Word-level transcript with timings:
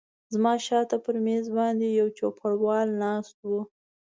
زما 0.33 0.53
شاته 0.65 0.97
پر 1.05 1.15
مېز 1.25 1.45
باندې 1.57 1.87
یو 1.99 2.07
چوپړوال 2.17 2.87
ناست 3.03 3.35
و. 3.49 3.51